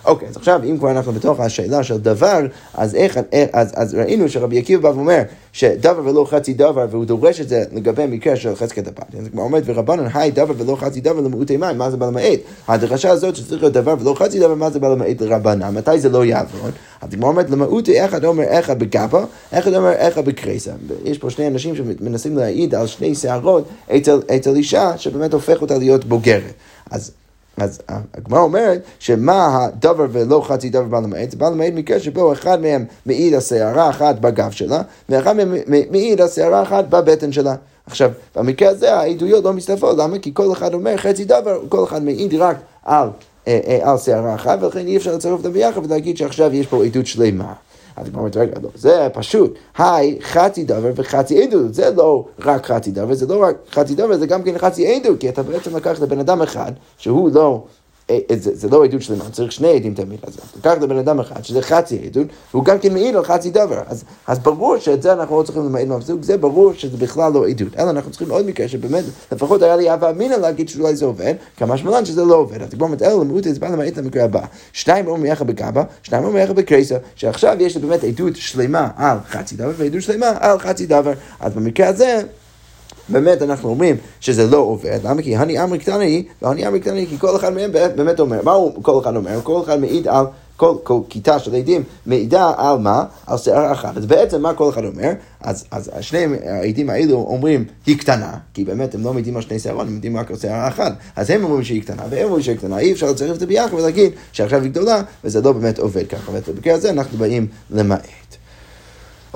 [0.07, 2.41] אוקיי, אז עכשיו אם כבר אנחנו בתוך השאלה של דבר,
[2.75, 3.19] אז איך,
[3.53, 7.65] אז, אז ראינו שרבי עקיבא בא ואומר שדבר ולא חצי דבר, והוא דורש את זה
[7.73, 9.15] לגבי מקרה של חזקת הבת.
[9.21, 12.39] אז כמו אומרת, ורבנן, היי דבר ולא חצי דבר למעוטי מים, מה זה בעל למעט?
[12.69, 15.75] הדרשה הזאת שצריך להיות דבר ולא חצי דבר, מה זה בעל למעט לרבנן?
[15.75, 16.73] מתי זה לא יעבוד?
[17.01, 20.73] אז כמו אומרת, למעוטי אחד אומר איך בגבה, אחד אומר איך בקרייסה.
[21.05, 25.79] יש פה שני אנשים שמנסים להעיד על שני שערות אצל, אצל אישה שבאמת הופך אותה
[25.79, 26.53] להיות בוגרת.
[26.91, 27.11] אז
[27.57, 27.81] אז
[28.15, 32.85] הגמרא אומרת שמה הדבר ולא חצי דבר בעל זה בעל למעט מקרה שבו אחד מהם
[33.07, 35.55] מעיד על שערה אחת בגב שלה, ואחד מהם
[35.91, 37.55] מעיד על שערה אחת בבטן שלה.
[37.87, 40.19] עכשיו, במקרה הזה העדויות לא מסתפרות, למה?
[40.19, 43.09] כי כל אחד אומר חצי דבר, כל אחד מעיד רק על,
[43.49, 46.85] אה, אה, על שערה אחת, ולכן אי אפשר לצרף אותם ביחד ולהגיד שעכשיו יש פה
[46.85, 47.53] עדות שלמה.
[47.97, 52.67] אז הגמרא אומרת, רגע, לא, זה פשוט, היי, חצי דבר וחצי עדות, זה לא רק
[52.67, 55.77] חצי דבר, זה לא רק חצי דבר, זה גם כן חצי עדות, כי אתה בעצם
[55.77, 57.65] לקחת בן אדם אחד, שהוא לא...
[58.11, 60.19] אה, אה, זה, זה לא עדות שלמה, צריך שני עדים תמיד.
[60.23, 63.83] אז תיקח הבן אדם אחד, שזה חצי עדות, והוא גם כן מעיד על חצי דבר.
[63.87, 67.49] אז, אז ברור שאת זה אנחנו לא צריכים למעט מהפסוק, זה ברור שזה בכלל לא
[67.49, 67.69] עדות.
[67.79, 71.35] אלא אנחנו צריכים עוד מקרה שבאמת, לפחות היה לי אהבה אמינא להגיד שאולי זה עובד,
[71.57, 72.63] כמה שמלן שזה לא עובד.
[72.63, 74.45] אז כבר מתאר למהות זה בא למעט למקרה הבא.
[74.73, 79.57] שניים אומרים יחד בגבה, שניים אומרים יחד בקרייסה, שעכשיו יש באמת עדות שלמה על חצי
[79.57, 81.13] דבר, ועדות שלמה על חצי דבר.
[81.41, 82.23] אז במקרה הזה...
[83.09, 85.23] באמת אנחנו אומרים שזה לא עובד, למה?
[85.23, 88.83] כי הני אמרי קטני, והני אמרי קטני, כי כל אחד מהם באמת אומר, מה הוא
[88.83, 89.41] כל אחד אומר?
[89.43, 90.27] כל אחד מעיד על...
[90.57, 93.05] כל, כל כיתה של עדים מעידה על מה?
[93.27, 93.97] על שערה אחת.
[93.97, 95.13] אז בעצם מה כל אחד אומר?
[95.41, 99.59] אז, אז שני העדים האלו אומרים היא קטנה, כי באמת הם לא מעידים על שני
[99.59, 100.93] שערות, הם מעידים רק על שערה אחת.
[101.17, 102.79] אז הם אומרים שהיא קטנה, והם אומרים שהיא קטנה.
[102.79, 106.33] אי אפשר לצרף את זה ביחד ולהגיד שעכשיו היא גדולה, וזה לא באמת עובד ככה.
[106.33, 108.37] ובמקרה הזה אנחנו באים למעט.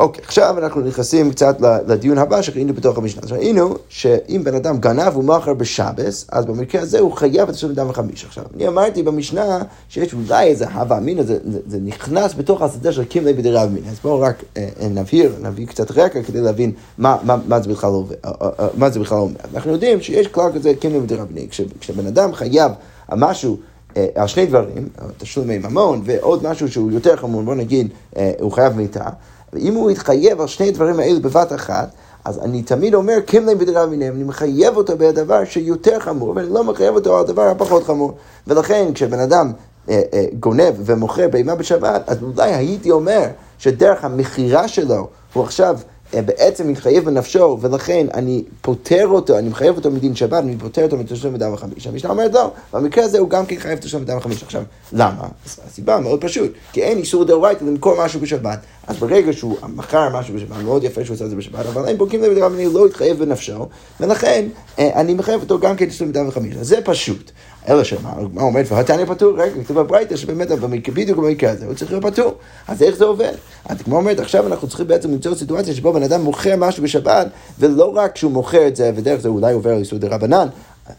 [0.01, 3.23] אוקיי, עכשיו אנחנו נכנסים קצת לדיון הבא שראינו בתוך המשנה.
[3.23, 7.73] אז ראינו שאם בן אדם גנב ומכר בשבס, אז במקרה הזה הוא חייב את השם
[7.75, 8.25] דם וחמיש.
[8.25, 12.93] עכשיו, אני אמרתי במשנה שיש אולי איזה הווה אמינא, זה, זה, זה נכנס בתוך השדה
[12.93, 13.89] של קימלי בדירה אמינא.
[13.89, 17.71] אז בואו רק אה, אה, נבהיר, נביא קצת רקע כדי להבין מה, מה, מה, זה
[17.71, 19.41] בכלל אומר, אה, אה, מה זה בכלל אומר.
[19.55, 21.47] אנחנו יודעים שיש כלל כזה קימלי בדירה אמינא.
[21.81, 22.73] כשבן אדם חייב
[23.17, 23.57] משהו
[23.97, 28.53] אה, על שני דברים, תשלומי ממון ועוד משהו שהוא יותר חמור, בוא נגיד, אה, הוא
[28.53, 29.09] חייב מיתה.
[29.53, 31.91] ואם הוא יתחייב על שני הדברים האלה בבת אחת,
[32.25, 36.65] אז אני תמיד אומר, קימלי בדירה מיניהם, אני מחייב אותו בדבר שיותר חמור, ואני לא
[36.65, 38.13] מחייב אותו על הדבר הפחות חמור.
[38.47, 39.53] ולכן כשבן אדם
[39.89, 43.27] אה, אה, גונב ומוכר בהמה בשבת, אז אולי הייתי אומר
[43.59, 45.79] שדרך המכירה שלו, הוא עכשיו
[46.15, 50.97] בעצם מתחייב בנפשו, ולכן אני פוטר אותו, אני מחייב אותו מדין שבת, אני פוטר אותו
[50.97, 51.87] מתשלום בדם וחמיש.
[51.87, 54.43] המשנה אומרת לא, במקרה הזה הוא גם כן חייב תשלום בדם וחמיש.
[54.43, 55.29] עכשיו, למה?
[55.67, 58.59] הסיבה מאוד פשוט, כי אין איסור דאורייתא למכור משהו בשבת.
[58.87, 61.99] אז ברגע שהוא מכר משהו בשבת, מאוד יפה שהוא עושה את זה בשבת, אבל אין
[61.99, 63.69] בודקים לב אני לא התחייב בנפשו,
[64.01, 64.47] ולכן
[64.79, 66.55] אה, אני מחייב אותו גם כן תשלום בדם וחמיש.
[66.57, 67.31] זה פשוט.
[67.69, 70.49] אלא שמה, מה אומרת, והתניא פטור, רגע, כתוב בברייתא שבאמת
[70.95, 72.35] בדיוק במקרה הזה הוא צריך להיות פטור.
[72.69, 73.33] אז איך זה עובד?
[73.65, 77.27] אז כמו אומרת, עכשיו אנחנו צריכים בעצם למצוא סיטואציה שבו בן אדם מוכר משהו בשבת,
[77.59, 80.49] ולא רק שהוא מוכר את זה, ודרך זה אולי עובר לאיסור דה רבנן,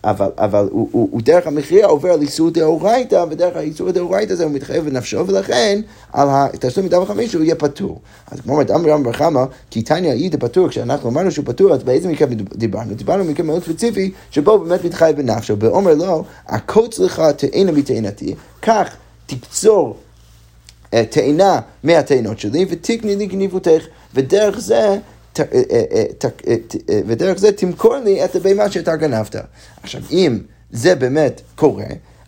[0.04, 4.44] אבל, אבל הוא, הוא, הוא דרך המכריע עובר על איסור דאורייתא, ודרך האיסור דאורייתא הזה
[4.44, 5.82] הוא מתחייב בנפשו, ולכן
[6.14, 8.02] על התשלום מדבר חמש הוא יהיה פטור.
[8.32, 11.74] אז כמו אומרת, אמר רם בר חמא, כי תניא היית פטור, כשאנחנו אמרנו שהוא פטור,
[11.74, 12.94] אז באיזה מקרה דיברנו?
[12.94, 18.36] דיברנו במקרה מאוד ספציפי, שבו הוא באמת מתחייב בנפשו, ואומר לו, הקוץ לך תאנה מתאנתי,
[18.62, 19.96] כך תקצור
[20.94, 24.98] אה, תאנה מהתאנות שלי, ותקני לי גניבותך, ודרך זה
[27.08, 29.36] ודרך זה תמכור לי את הבהמה שאתה גנבת.
[29.84, 30.40] עכשיו, אם
[30.72, 31.86] זה באמת קורה,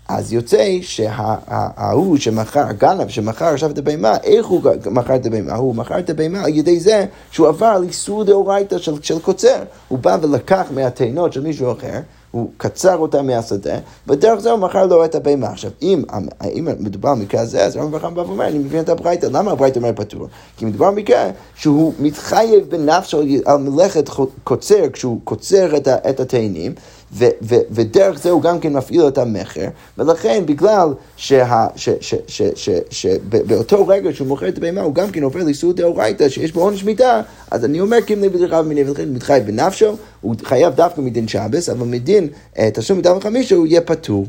[0.07, 4.61] אז יוצא שההוא שמכר, הגנב שמכר עכשיו את הבהמה, איך הוא
[4.91, 5.55] מכר את הבהמה?
[5.55, 9.63] הוא מכר את הבהמה על ידי זה שהוא עבר על איסור דאורייתא של, של קוצר.
[9.87, 11.99] הוא בא ולקח מהתאנות של מישהו אחר,
[12.33, 13.75] הוא קצר אותה מהשדה,
[14.07, 15.47] ודרך זה הוא מכר לו את הבהמה.
[15.47, 16.03] עכשיו, אם,
[16.43, 19.91] אם מדובר במקרה הזה, אז רמב"ם בא ואומר, אני מבין את הברייתא, למה הברייתא אומר
[19.95, 20.27] פטור?
[20.57, 24.09] כי מדובר במקרה שהוא מתחייב בנפשו על מלאכת
[24.43, 25.77] קוצר, כשהוא קוצר
[26.09, 26.73] את התאנים,
[27.13, 30.93] ו, ו, ודרך זה הוא גם כן מפעיל את המכר, ולכן בגלל
[32.89, 36.83] שבאותו רגע שהוא מוכר את הבהמה הוא גם כן עובר לאיסור דאורייתא שיש בו עונש
[36.83, 37.21] מיתה,
[37.51, 41.69] אז אני אומר קימלי בדרך מיני, ולכן הוא מתחייב בנפשו, הוא חייב דווקא מדין שבס,
[41.69, 42.27] אבל מדין
[42.59, 44.25] אה, תשלום מדין וחמישה הוא יהיה פטור.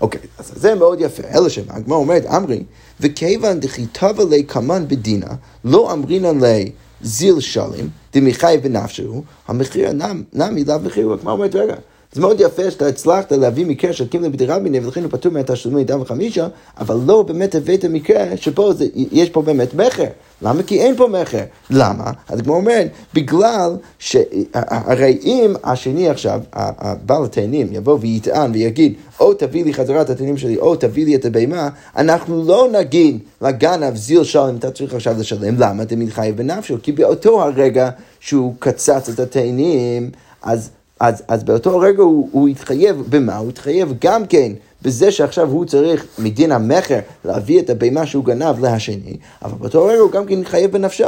[0.00, 2.62] אוקיי, אז זה מאוד יפה, אלא שמה, הגמרא אומרת, אמרי,
[3.00, 5.26] וכיוון דכיתבה לי קמן בדינה,
[5.64, 6.70] לא אמרינן לי
[7.02, 9.92] זיל שלים, דמיחי בנפשו, המחיר
[10.32, 11.74] נמי לאו מחיר, כמו אומרת, רגע.
[12.12, 16.00] זה מאוד יפה שאתה הצלחת להביא מקרה של קימלי בדירביני ולכן הוא פטור מהתשלומי דם
[16.00, 16.48] וחמישה,
[16.80, 20.04] אבל לא באמת הבאת מקרה שפה זה, יש פה באמת מכר.
[20.42, 20.62] למה?
[20.62, 21.42] כי אין פה מכר.
[21.70, 22.10] למה?
[22.28, 22.82] אז כמו אומר,
[23.14, 30.10] בגלל שהרי אם השני עכשיו, הבעל התאנים, יבוא ויטען ויגיד, או תביא לי חזרה את
[30.10, 34.94] התאנים שלי, או תביא לי את הבהמה, אנחנו לא נגיד לגנב זיל שלם, אתה צריך
[34.94, 35.54] עכשיו לשלם.
[35.58, 35.82] למה?
[35.82, 37.90] אתה מתחייב בנפשו, כי באותו הרגע
[38.20, 40.10] שהוא קצץ את התאנים,
[40.42, 40.70] אז...
[41.00, 43.36] אז, אז באותו רגע הוא, הוא התחייב, במה?
[43.36, 48.60] הוא התחייב גם כן בזה שעכשיו הוא צריך מדין המכר להביא את הבהמה שהוא גנב
[48.60, 51.04] להשני, אבל באותו רגע הוא גם כן התחייב בנפשו.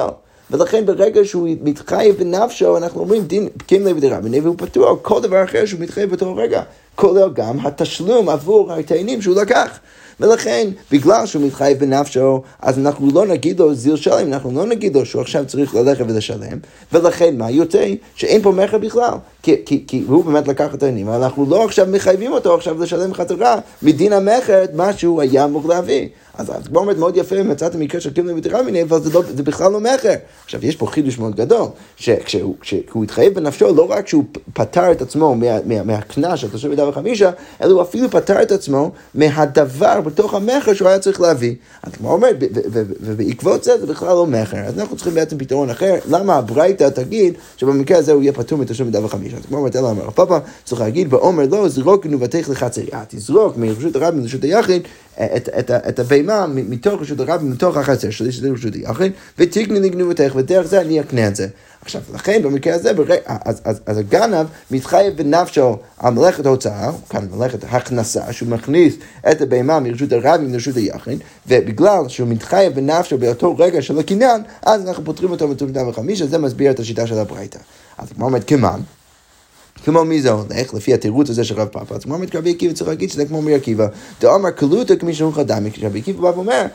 [0.50, 5.44] ולכן ברגע שהוא מתחייב בנפשו, אנחנו אומרים דין פקים לב דרבני, והוא פתוח כל דבר
[5.44, 6.62] אחר שהוא מתחייב באותו רגע,
[6.94, 9.78] כולל גם התשלום עבור התאנים שהוא לקח.
[10.20, 14.96] ולכן, בגלל שהוא מתחייב בנפשו, אז אנחנו לא נגיד לו זיל שלם, אנחנו לא נגיד
[14.96, 16.58] לו שהוא עכשיו צריך ללכת ולשלם,
[16.92, 17.86] ולכן מה יוצא?
[18.14, 19.14] שאין פה מכר בכלל.
[19.42, 23.14] כי, כי, כי הוא באמת לקח את העניינים, אנחנו לא עכשיו מחייבים אותו עכשיו לשלם
[23.14, 26.08] חזרה מדין המכר מה שהוא היה אמור להביא.
[26.38, 29.42] אז כמו אומרת מאוד יפה, מצאתם מקרה של קימלי ותירה מיני, אבל זה, לא, זה
[29.42, 30.14] בכלל לא מכר.
[30.44, 35.36] עכשיו, יש פה חידוש מאוד גדול, שכשהוא התחייב בנפשו, לא רק שהוא פטר את עצמו
[35.84, 37.30] מהקנס של תושב מידה וחמישה,
[37.62, 41.54] אלא הוא אפילו פטר את עצמו מהדבר בתוך המכר שהוא היה צריך להביא.
[41.82, 42.36] אז כמו אומרת,
[43.00, 44.58] ובעקבות זה זה בכלל לא מכר.
[44.58, 45.94] אז אנחנו צריכים בעצם פתרון אחר.
[46.10, 49.29] למה הברייתא תגיד שבמקרה הזה הוא יהיה פטור מתושב מידה וחמישה?
[49.36, 54.20] אז כמו אלא אמר פאפה, צריך להגיד, ואומר לא, זרוק גנובתך לחצריה, תזרוק מרשות הרבים
[54.20, 54.82] לרשות היחיד
[55.88, 60.80] את, הבהמה מתוך רשות הרב, מתוך החצר שלי, שזה רשות היחיד, ותקני לגנובתך, ודרך זה
[60.80, 61.48] אני אקנה את זה.
[61.82, 62.92] עכשיו, לכן במקרה הזה.
[63.26, 68.94] אז, אז, אז הגנב מתחייב בנפשו על מלאכת הוצאה, כאן מלאכת הכנסה, שהוא מכניס
[69.30, 74.88] את הבהמה מרשות הרבים לרשות היחיד, ובגלל שהוא מתחייב בנפשו באותו רגע של הקניין, אז
[74.88, 77.58] אנחנו פותרים אותו בתור וחמישה, זה מסביר את השיטה של הברייתא.
[77.98, 78.80] אז כמו אומרת, כמען,
[79.90, 82.72] כמו מי זה הולך, לפי התירוץ הזה של רב פאפה, אז כמו אומרת רבי עקיבא
[82.72, 83.86] צריך להגיד שזה כמו מי עקיבא.
[84.20, 86.66] דאמר קלותא כמי שהוא חדם, רבי עקיבא בא ואומר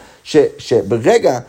[0.57, 1.39] שברגע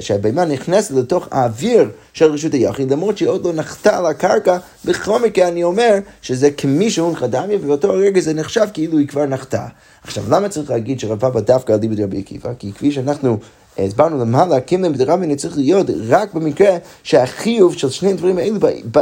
[0.00, 5.22] שהבהמה נכנסת לתוך האוויר של רשות היחיד, למרות שהיא עוד לא נחתה על הקרקע, בכל
[5.22, 9.66] מקרה אני אומר שזה כמי שהוא חדמיה, ובאותו רגע זה נחשב כאילו היא כבר נחתה.
[10.04, 12.50] עכשיו, למה צריך להגיד שרב פאפה דווקא על דיבר רבי עקיבא?
[12.58, 13.38] כי כפי שאנחנו
[13.78, 18.58] הסברנו למעלה, קימלם דרבנין צריך להיות רק במקרה שהחיוב של שני הדברים האלה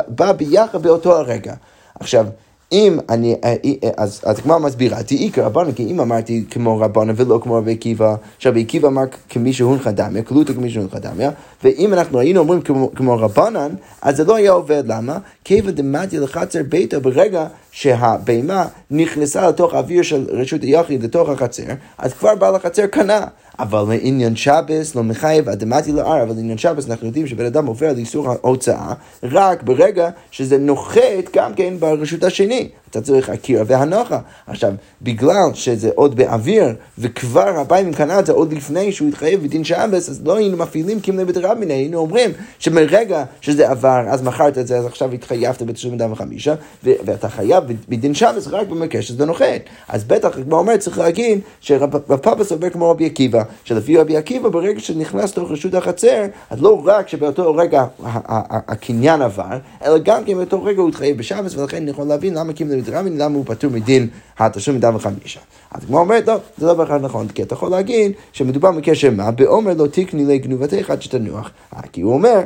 [0.08, 1.54] בא ביחד באותו הרגע.
[2.00, 2.26] עכשיו,
[2.72, 3.54] אם אני, אה,
[3.84, 8.14] אה, אז הגמרא מסבירה, תהי כרבנן, כי אם אמרתי כמו רבנן ולא כמו רבי עקיבא,
[8.38, 11.30] שרבי עקיבא אמר כמי שהונחה דמיה, כלותו כמי שהונחה דמיה,
[11.64, 12.60] ואם אנחנו היינו אומרים
[12.94, 13.70] כמו, רבנן,
[14.02, 15.18] אז זה לא היה עובד, למה?
[15.44, 21.62] כיוון דמדיה לחצר ביתו ברגע שהבהמה נכנסה לתוך האוויר של רשות היחיד, לתוך החצר,
[21.98, 23.26] אז כבר בעל החצר קנה.
[23.58, 27.88] אבל לעניין שבס לא מחייב אדמתי לאר, אבל לעניין שבס אנחנו יודעים שבן אדם עובר
[27.88, 28.92] על איסור ההוצאה
[29.22, 31.00] רק ברגע שזה נוחת
[31.32, 32.68] גם כן ברשות השני.
[32.90, 34.18] אתה צריך הקירה והנוחה.
[34.46, 34.72] עכשיו,
[35.02, 36.66] בגלל שזה עוד באוויר,
[36.98, 41.00] וכבר הבית קנה את זה עוד לפני שהוא התחייב בדין שבס, אז לא היינו מפעילים
[41.00, 45.96] קימלי בדרבנין, היינו אומרים שמרגע שזה עבר, אז מכרת את זה, אז עכשיו התחייבת בתשלום
[45.96, 49.60] דם וחמישה, ואתה חייב בדין שבס רק במקרה שזה נוחת.
[49.88, 54.48] אז בטח, כמו אומר, צריך להגיד שרב פאפה סובר כמו רבי עקיבא, שלפי רבי עקיבא,
[54.48, 60.34] ברגע שנכנס לתוך רשות החצר, אז לא רק שבאותו רגע הקניין עבר, אלא גם כן
[60.34, 64.08] באותו רגע הוא התחייב בשבס, ולכן אני יכול להבין למה דרמין, למה הוא פטור מדין
[64.38, 65.40] התשלום מדם וחמישה.
[65.70, 69.30] אז כמו אומרת, לא, זה לא בהכרח נכון, כי אתה יכול להגיד שמדובר בקשר מה,
[69.30, 71.50] באומר לא תקני לגנובתך עד שתנוח.
[71.76, 72.40] אה, כי הוא אומר,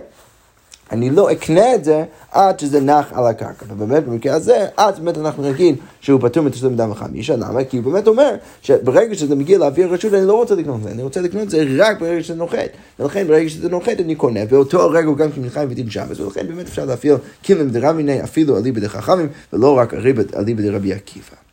[0.92, 3.66] אני לא אקנה את זה עד שזה נח על הקרקע.
[3.68, 7.64] ובאמת במקרה הזה, אז באמת אנחנו נגיד שהוא פטור מתשלום דם וחמישה, למה?
[7.64, 10.90] כי הוא באמת אומר שברגע שזה מגיע לאוויר רשות אני לא רוצה לקנות את זה,
[10.90, 12.68] אני רוצה לקנות את זה רק ברגע שזה נוחת.
[12.98, 16.46] ולכן ברגע שזה נוחת אני קונה, באותו רגע הוא גם כן נלחם ודין שבס, ולכן
[16.48, 17.14] באמת אפשר להפעיל
[17.46, 21.51] כלים דרמיני אפילו אליבא דחכמים, ולא רק אליבא דרבי עקיבא.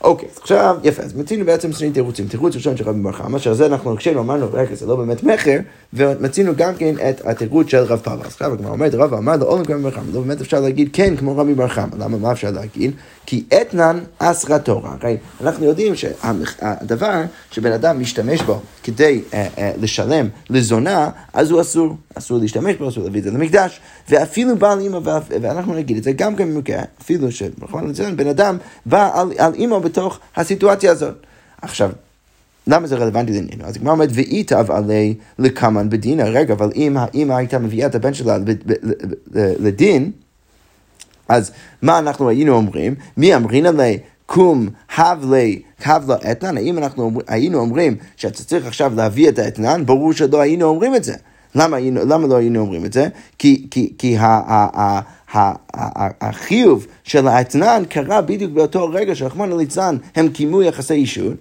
[0.00, 2.28] אוקיי, אז עכשיו, יפה, אז מצינו בעצם שני תירוצים.
[2.28, 5.22] תירוץ ראשון של רבי בר חמא, שעל זה אנחנו הקשינו, אמרנו, רגע, זה לא באמת
[5.22, 5.58] מכר,
[5.92, 8.24] ומצינו גם כן את התירוץ של רב פאבה.
[8.24, 10.88] אז עכשיו הגמרא אומרת, רב אמר לו, אולם כמו בר חמא, לא באמת אפשר להגיד
[10.92, 11.96] כן כמו רבי בר חמא.
[11.98, 12.92] למה, מה אפשר להגיד?
[13.26, 14.96] כי אתנן אסרא תורה.
[15.00, 21.60] הרי אנחנו יודעים שהדבר שבן אדם משתמש בו כדי אה, אה, לשלם לזונה, אז הוא
[21.60, 21.96] אסור.
[22.18, 26.12] אסור להשתמש בו, אסור להביא את זה למקדש, ואפילו בעל אימא, ואנחנו נגיד את זה
[26.12, 28.56] גם כן במקרה, אפילו שבכל לציין, בן אדם
[28.86, 31.14] בא על אימא בתוך הסיטואציה הזאת.
[31.62, 31.90] עכשיו,
[32.66, 33.64] למה זה רלוונטי לעניינו?
[33.64, 38.14] אז הגמרא אומרת, ואיתב עלי לקמן בדין, רגע, אבל אם האמא הייתה מביאה את הבן
[38.14, 38.38] שלה
[39.34, 40.10] לדין,
[41.28, 41.50] אז
[41.82, 42.94] מה אנחנו היינו אומרים?
[43.16, 43.98] מי אמרינא לי?
[44.26, 46.56] קום הבלי קבלה אתנן?
[46.56, 49.86] האם אנחנו היינו אומרים שאתה צריך עכשיו להביא את האתנן?
[49.86, 51.14] ברור שלא היינו אומרים את זה.
[51.54, 53.08] למה, למה לא היינו אומרים את זה?
[53.38, 55.00] כי, כי, כי ה, ה, ה,
[56.20, 61.36] החיוב של האתנן קרה בדיוק באותו רגע שרחמנא ליצלן הם קיימו יחסי אישות,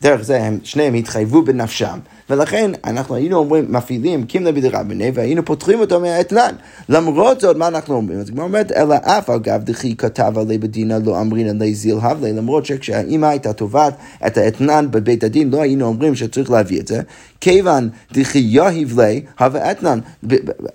[0.00, 1.98] שדרך זה הם שניהם התחייבו בנפשם,
[2.30, 6.54] ולכן אנחנו היינו אומרים, מפעילים קימלה בדרבנה והיינו פותחים אותו מהאתנן.
[6.88, 8.18] למרות זאת, מה אנחנו אומרים?
[8.20, 12.32] אז כמו אומרת, אלא אף אגב דכי כתב עלי בדינה לא אמרין עלי זיל הבלי,
[12.32, 13.94] למרות שכשהאימא הייתה תובעת
[14.26, 17.00] את האתנן בבית הדין, לא היינו אומרים שצריך להביא את זה.
[17.40, 19.98] כיוון דכי יהיב לי הווה אתנן.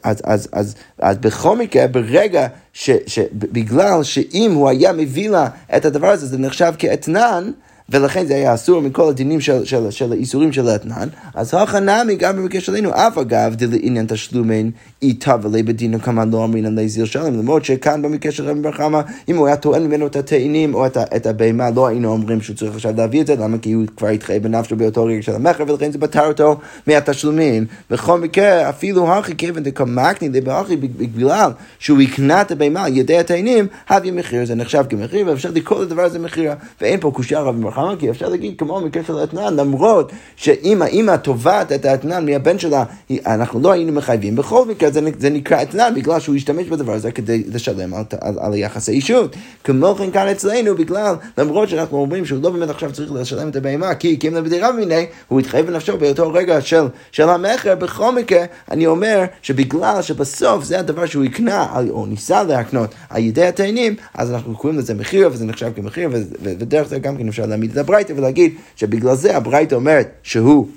[0.03, 5.86] אז, אז, אז, אז בכל מקרה, ברגע ש, שבגלל שאם הוא היה מביא לה את
[5.86, 7.51] הדבר הזה, זה נחשב כאתנן,
[7.91, 12.36] ולכן זה היה אסור מכל הדינים של, של, של האיסורים של האתנן, אז הכנמי גם
[12.36, 17.39] במקרה שלנו, אף אגב, דלעניין תשלומין איתה ולי בדינו כמובן לא אמרין על זיל שלם,
[17.39, 20.85] למרות שכאן במקרה של רבי בר חמא, אם הוא היה טוען ממנו את התאנים או
[20.85, 23.57] את, את הבהמה, לא היינו אומרים שהוא צריך עכשיו להביא את זה, למה?
[23.57, 26.57] כי הוא כבר התחייב בנפשו באותו רגע של המכר, ולכן זה פטר אותו
[26.88, 27.65] מהתשלומים.
[27.89, 33.67] בכל מקרה, אפילו הכי כיוון דקמקני דבאחי, בגלל שהוא יקנה את הבהמה על ידי התאנים,
[33.89, 37.71] הביא מחיר, זה נחשב כמחיר, ואפשר לקרוא לדבר הזה מחיר, ואין פה קושייה רבי בר
[37.71, 42.59] חמא, כי אפשר להגיד כמו במקרה של האתנן, למרות שאם האמא תובעת את האתנן מהבן
[42.59, 42.83] שלה,
[43.25, 44.35] אנחנו לא היינו מחייבים.
[44.35, 48.36] בכל מקרה זה, זה נקרא אתנן, בגלל שהוא השתמש בדבר הזה כדי לשלם על, על,
[48.39, 49.36] על היחס האישות.
[49.63, 53.56] כמו כן כאן אצלנו, בגלל, למרות שאנחנו אומרים שהוא לא באמת עכשיו צריך לשלם את
[53.56, 58.15] הבהמה, כי הקים לה בדירה מיני, הוא התחייב בנפשו באותו רגע של, של המכר, בכל
[58.15, 63.95] מקרה, אני אומר שבגלל שבסוף זה הדבר שהוא יקנה, או ניסה להקנות על ידי התאנים,
[64.13, 66.10] אז אנחנו קוראים לזה מחיר, וזה נחשב כמחיר,
[66.41, 70.67] ודרך זה גם כן אפשר להעמיד את הברייתא ולהגיד שבגלל זה הברייתא אומרת שהוא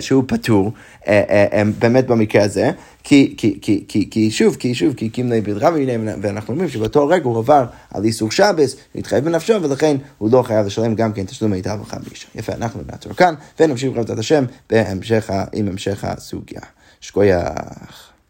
[0.00, 0.72] שהוא פטור,
[1.08, 1.22] אה,
[1.52, 2.70] אה, באמת במקרה הזה,
[3.04, 5.74] כי, כי, כי, שוב, כי שוב, כי קימלי בדרב
[6.22, 10.66] ואנחנו אומרים שבאותו רגע הוא עבר על איסור שבס, התחייב בנפשו, ולכן הוא לא חייב
[10.66, 12.28] לשלם גם כן תשלום מיטב וחמישה.
[12.34, 14.44] יפה, אנחנו נעצור כאן, ונמשיך בעזרת השם
[15.52, 16.60] עם המשך הסוגיה.
[17.00, 18.05] שכוייח.